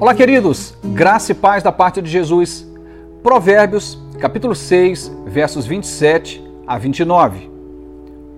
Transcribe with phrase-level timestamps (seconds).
[0.00, 2.64] Olá, queridos, graça e paz da parte de Jesus.
[3.20, 7.50] Provérbios, capítulo 6, versos 27 a 29.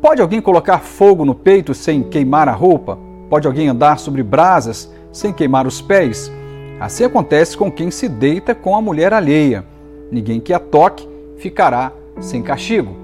[0.00, 2.98] Pode alguém colocar fogo no peito sem queimar a roupa?
[3.28, 6.32] Pode alguém andar sobre brasas sem queimar os pés?
[6.80, 9.62] Assim acontece com quem se deita com a mulher alheia.
[10.10, 11.06] Ninguém que a toque
[11.36, 12.96] ficará sem castigo.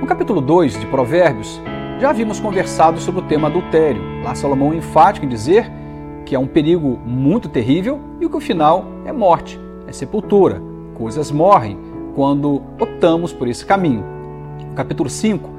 [0.00, 1.60] No capítulo 2 de Provérbios,
[1.98, 4.00] já havíamos conversado sobre o tema adultério.
[4.22, 5.68] Lá Salomão é enfático em dizer
[6.24, 10.60] que é um perigo muito terrível e que o final é morte, é sepultura.
[10.94, 11.78] Coisas morrem
[12.14, 14.04] quando optamos por esse caminho.
[14.72, 15.50] O capítulo 5,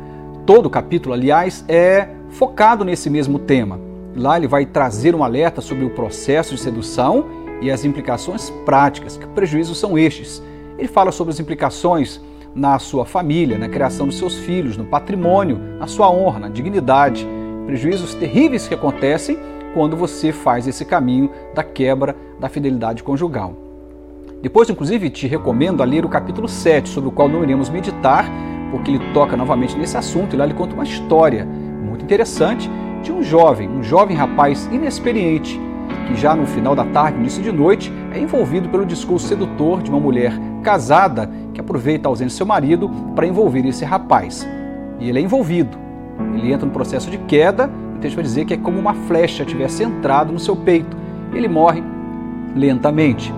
[0.46, 3.80] todo o capítulo, aliás, é focado nesse mesmo tema.
[4.16, 7.26] Lá ele vai trazer um alerta sobre o processo de sedução
[7.62, 9.18] e as implicações práticas.
[9.18, 10.41] Que prejuízos são estes?
[10.77, 12.22] Ele fala sobre as implicações
[12.54, 17.27] na sua família, na criação dos seus filhos, no patrimônio, na sua honra, na dignidade.
[17.66, 19.38] Prejuízos terríveis que acontecem
[19.76, 23.54] quando você faz esse caminho da quebra da fidelidade conjugal.
[24.41, 28.26] Depois, inclusive, te recomendo a ler o capítulo 7, sobre o qual não iremos meditar,
[28.72, 32.72] porque ele toca novamente nesse assunto e lá ele conta uma história muito interessante
[33.04, 35.60] de um jovem, um jovem rapaz inexperiente,
[36.08, 39.90] que já no final da tarde, início de noite, é envolvido pelo discurso sedutor de
[39.90, 40.32] uma mulher
[40.64, 44.48] casada que aproveita a ausência do seu marido para envolver esse rapaz.
[45.02, 45.77] E ele é envolvido.
[46.34, 49.46] Ele entra no processo de queda o texto vai dizer que é como uma flecha
[49.46, 50.96] tivesse entrado no seu peito.
[51.34, 51.82] Ele morre
[52.55, 53.34] lentamente.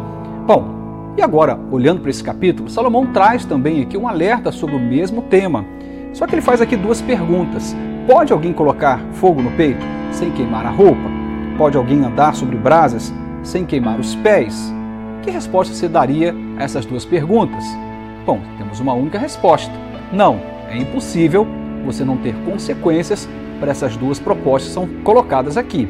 [0.46, 4.80] Bom, e agora, olhando para esse capítulo, Salomão traz também aqui um alerta sobre o
[4.80, 5.66] mesmo tema.
[6.14, 7.76] Só que ele faz aqui duas perguntas.
[8.08, 11.10] Pode alguém colocar fogo no peito sem queimar a roupa?
[11.58, 14.74] Pode alguém andar sobre brasas sem queimar os pés?
[15.24, 17.64] Que resposta você daria a essas duas perguntas?
[18.26, 19.74] Bom, temos uma única resposta.
[20.12, 21.48] Não, é impossível
[21.86, 23.28] você não ter consequências
[23.60, 25.88] para essas duas propostas são colocadas aqui.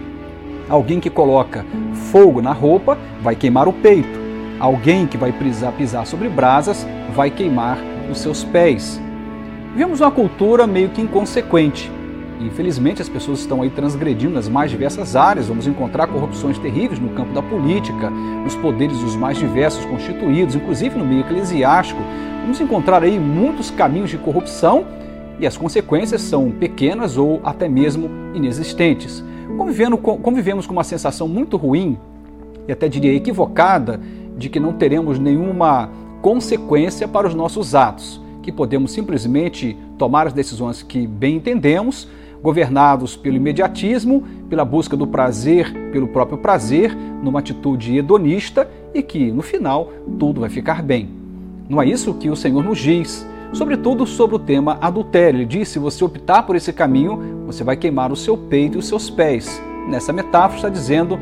[0.70, 1.66] Alguém que coloca
[2.12, 4.20] fogo na roupa vai queimar o peito.
[4.60, 7.78] Alguém que vai pisar, pisar sobre brasas vai queimar
[8.12, 9.00] os seus pés.
[9.76, 11.92] Vemos uma cultura meio que inconsequente.
[12.40, 15.48] Infelizmente, as pessoas estão aí transgredindo nas mais diversas áreas.
[15.48, 20.98] Vamos encontrar corrupções terríveis no campo da política, nos poderes dos mais diversos constituídos, inclusive
[20.98, 22.02] no meio eclesiástico.
[22.42, 24.86] Vamos encontrar aí muitos caminhos de corrupção
[25.40, 29.24] e as consequências são pequenas ou até mesmo inexistentes.
[29.58, 31.98] Convivendo com, convivemos com uma sensação muito ruim
[32.68, 34.00] e até diria equivocada
[34.38, 35.90] de que não teremos nenhuma
[36.22, 42.08] consequência para os nossos atos, que podemos simplesmente tomar as decisões que bem entendemos,
[42.42, 49.32] governados pelo imediatismo, pela busca do prazer, pelo próprio prazer, numa atitude hedonista e que
[49.32, 51.10] no final tudo vai ficar bem.
[51.68, 55.40] Não é isso que o Senhor nos diz sobretudo sobre o tema adultério.
[55.40, 58.80] Ele diz: se você optar por esse caminho, você vai queimar o seu peito e
[58.80, 59.62] os seus pés.
[59.88, 61.18] Nessa metáfora está dizendo: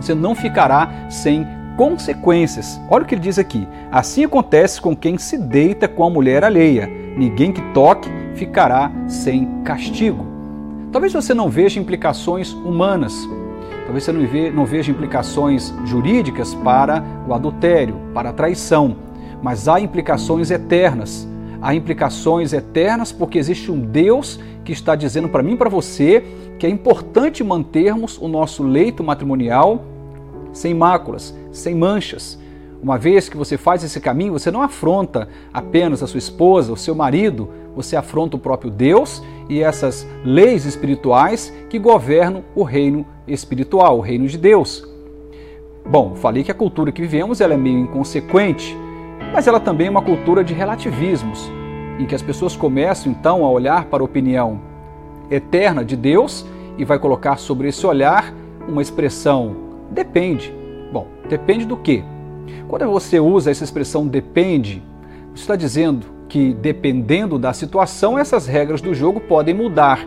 [0.00, 2.80] você não ficará sem consequências.
[2.90, 6.44] Olha o que ele diz aqui: assim acontece com quem se deita com a mulher
[6.44, 6.86] alheia.
[7.16, 10.26] Ninguém que toque ficará sem castigo.
[10.92, 13.28] Talvez você não veja implicações humanas,
[13.84, 14.12] talvez você
[14.50, 18.96] não veja implicações jurídicas para o adultério, para a traição,
[19.40, 21.28] mas há implicações eternas
[21.60, 26.24] há implicações eternas, porque existe um Deus que está dizendo para mim e para você
[26.58, 29.84] que é importante mantermos o nosso leito matrimonial
[30.52, 32.38] sem máculas, sem manchas.
[32.82, 36.76] Uma vez que você faz esse caminho, você não afronta apenas a sua esposa, o
[36.76, 43.06] seu marido, você afronta o próprio Deus e essas leis espirituais que governam o reino
[43.28, 44.88] espiritual, o reino de Deus.
[45.84, 48.76] Bom, falei que a cultura que vivemos ela é meio inconsequente,
[49.32, 51.50] mas ela também é uma cultura de relativismos,
[51.98, 54.60] em que as pessoas começam então a olhar para a opinião
[55.30, 56.44] eterna de Deus
[56.76, 58.34] e vai colocar sobre esse olhar
[58.66, 59.56] uma expressão
[59.90, 60.52] depende.
[60.92, 62.02] Bom, depende do quê?
[62.66, 64.82] Quando você usa essa expressão depende,
[65.34, 70.06] você está dizendo que dependendo da situação, essas regras do jogo podem mudar.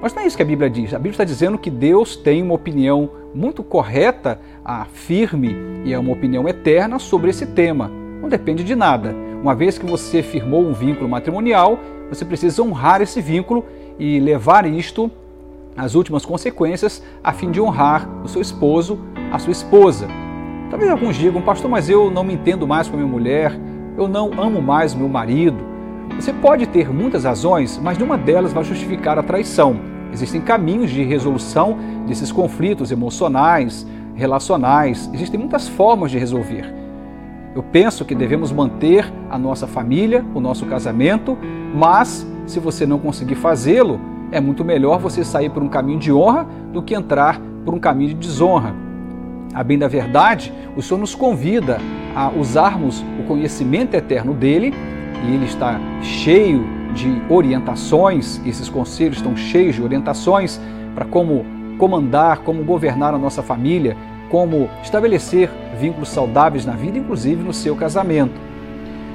[0.00, 0.92] Mas não é isso que a Bíblia diz.
[0.92, 4.40] A Bíblia está dizendo que Deus tem uma opinião muito correta,
[4.92, 9.14] firme e é uma opinião eterna sobre esse tema não depende de nada.
[9.42, 11.78] Uma vez que você firmou um vínculo matrimonial,
[12.08, 13.64] você precisa honrar esse vínculo
[13.98, 15.10] e levar isto
[15.76, 19.00] às últimas consequências a fim de honrar o seu esposo,
[19.32, 20.06] a sua esposa.
[20.70, 23.58] Talvez alguns digam, pastor, mas eu não me entendo mais com a minha mulher,
[23.98, 25.58] eu não amo mais o meu marido.
[26.14, 29.76] Você pode ter muitas razões, mas nenhuma delas vai justificar a traição.
[30.12, 31.76] Existem caminhos de resolução
[32.06, 36.81] desses conflitos emocionais, relacionais, existem muitas formas de resolver.
[37.54, 41.36] Eu penso que devemos manter a nossa família, o nosso casamento,
[41.74, 44.00] mas se você não conseguir fazê-lo,
[44.30, 47.78] é muito melhor você sair por um caminho de honra do que entrar por um
[47.78, 48.74] caminho de desonra.
[49.52, 51.78] A bem da verdade, o Senhor nos convida
[52.16, 54.72] a usarmos o conhecimento eterno dele,
[55.28, 56.64] e ele está cheio
[56.94, 60.58] de orientações, esses conselhos estão cheios de orientações
[60.94, 61.44] para como
[61.76, 63.94] comandar, como governar a nossa família,
[64.30, 65.50] como estabelecer
[65.82, 68.40] vínculos saudáveis na vida, inclusive no seu casamento.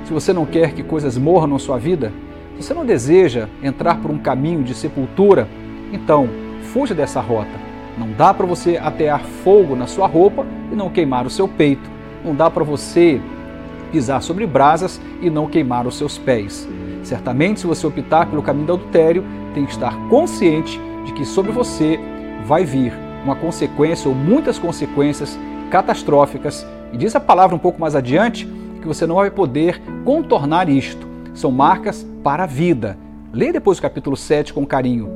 [0.04, 2.12] Se você não quer que coisas morram na sua vida,
[2.58, 5.48] se você não deseja entrar por um caminho de sepultura,
[5.94, 6.28] então
[6.74, 7.68] fuja dessa rota.
[7.98, 11.90] Não dá para você atear fogo na sua roupa e não queimar o seu peito.
[12.24, 13.22] Não dá para você
[13.90, 16.68] pisar sobre brasas e não queimar os seus pés.
[17.02, 19.24] Certamente, se você optar pelo caminho do adultério,
[19.54, 21.98] tem que estar consciente de que sobre você
[22.46, 22.92] vai vir
[23.24, 26.66] uma consequência ou muitas consequências catastróficas.
[26.92, 28.48] E diz a palavra um pouco mais adiante
[28.81, 31.08] que você não vai poder contornar isto.
[31.34, 32.98] São marcas para a vida.
[33.34, 35.10] Leia depois o capítulo 7 com carinho.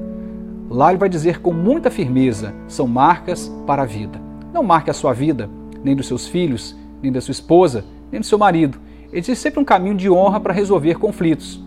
[0.69, 4.21] Lá ele vai dizer com muita firmeza: são marcas para a vida.
[4.53, 5.49] Não marque a sua vida,
[5.83, 8.77] nem dos seus filhos, nem da sua esposa, nem do seu marido.
[9.11, 11.61] Existe sempre um caminho de honra para resolver conflitos.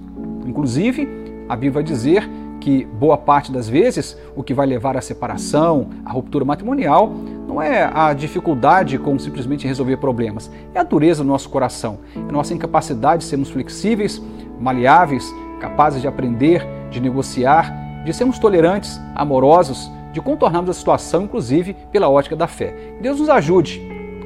[0.47, 1.09] Inclusive,
[1.49, 2.29] a Bíblia vai dizer
[2.61, 7.13] que boa parte das vezes o que vai levar à separação, à ruptura matrimonial,
[7.55, 12.19] não é a dificuldade com simplesmente resolver problemas, é a dureza do nosso coração, é
[12.19, 14.21] a nossa incapacidade de sermos flexíveis,
[14.59, 21.77] maleáveis, capazes de aprender, de negociar, de sermos tolerantes, amorosos, de contornarmos a situação, inclusive
[21.93, 22.75] pela ótica da fé.
[23.01, 23.81] Deus nos ajude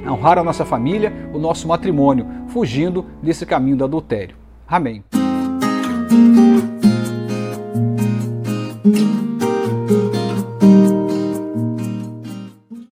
[0.07, 4.37] a honrar a nossa família, o nosso matrimônio, fugindo desse caminho do adultério.
[4.67, 5.05] Amém.